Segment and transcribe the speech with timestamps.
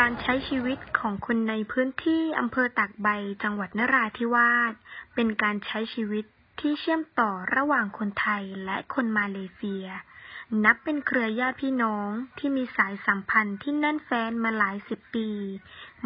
[0.04, 3.08] ารใช้ชีวิตของคนในพื้นที่อำเภอตากใบ
[3.42, 4.72] จังหวัดนราธิวาส
[5.14, 6.24] เป็นการใช้ชีวิต
[6.60, 9.86] ที่เชื่อมต่อระหว่างคนไทยและคนมาเลเซีย
[10.64, 15.28] นับเป็นเครือญาติพี่น้องที่มีสายสัมพันธ์ที่แน่นแฟ้นมาหลายสิบปี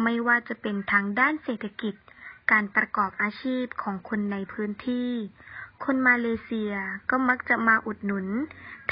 [0.03, 1.95] ไม่ว่าจะเป็นทางด้านเศรษฐกิจ
[2.51, 5.11] การประกอบอาชีพของคนในพื้นที่
[5.83, 6.73] คนมาเลเซีย
[7.09, 8.27] ก็มักจะมาอุดหนุน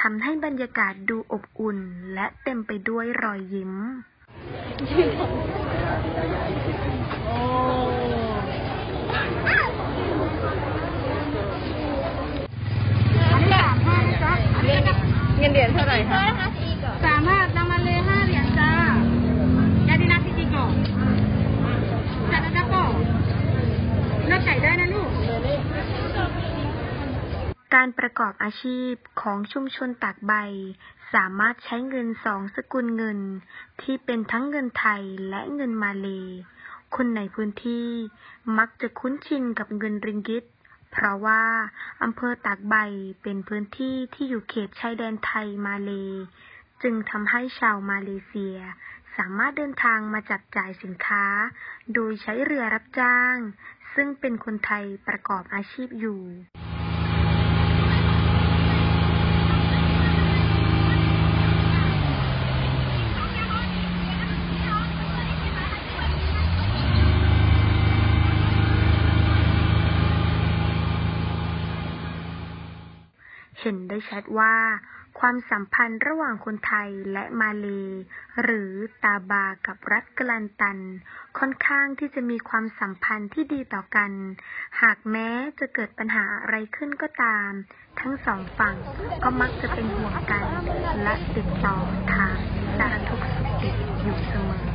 [0.01, 1.79] ทำให้บรรยากาศดูอบอุ่น
[2.13, 3.73] และเต็มไปด้วยรอยยิ้ม
[13.33, 14.31] อันนี้แบบห้าจ้ะ
[15.37, 16.23] เงินเดือนเท่าไหร่คะ
[17.05, 18.71] สามารถนำมาเลยห้าเหรียญจ้า
[19.87, 20.55] ยาดีนาซิจิโก
[22.31, 22.75] จัดนะจ๊ะโก
[24.27, 25.09] เลือกไก่ได้นะลูก
[27.75, 30.33] การประกอบอาชีพของชุมชนตากใบ
[31.13, 33.19] สามารถใช้เงินสองสกุลเงิน
[33.81, 36.07] ที่เป็นทั้งเงินไทยและเงินมาเล
[36.95, 37.87] คนในพื้นที่
[38.57, 40.43] มักจะคุ้นชินกับเงินริงกิต
[40.91, 41.43] เพราะว่า
[42.03, 42.75] อำเภอตากใบ
[43.23, 45.91] เป็นพื้นที่ที่อยู่เขตชายแดนไทยมาเล
[46.83, 48.57] จึงทำให้ชาวมาเลเซีย
[49.17, 51.25] สามารถเดินทางมาจับจ่ายสินค้า
[51.93, 53.35] โดยใช้เรือรับจ้าง
[53.93, 56.21] ซึ่งเป็นคนไทยประกอบอาชีพอยู่
[73.59, 74.55] เห็นได้ชัดว่า
[75.19, 77.67] ความสัมพันธ์ระหว่างคนไทยและมาเล
[78.43, 78.71] หรือ
[79.03, 80.77] ตาบากับรัฐกลันตัน
[81.39, 84.11] ค่อนข้างที่จะมีความสัมพันธ์ที่ดีต่อกัน
[84.81, 85.29] หากแม้
[85.59, 87.49] จะเกิดปัญหาอะไรขึ้นก็ตาม
[87.99, 88.75] ทั้งสองฝั่ง
[89.23, 90.45] ก็มักจะเป็นห่วงกัน
[91.03, 91.77] และติดต่อ
[92.13, 92.37] ทาง
[92.77, 94.65] สารทุกข์สุขดิบอยู่เสมอ